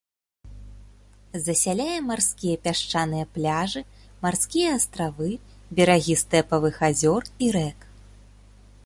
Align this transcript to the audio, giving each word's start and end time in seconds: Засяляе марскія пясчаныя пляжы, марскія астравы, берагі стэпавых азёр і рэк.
Засяляе 1.47 1.97
марскія 2.11 2.55
пясчаныя 2.65 3.25
пляжы, 3.35 3.81
марскія 4.23 4.67
астравы, 4.79 5.29
берагі 5.81 6.19
стэпавых 6.23 6.75
азёр 6.89 7.21
і 7.47 7.55
рэк. 7.59 7.79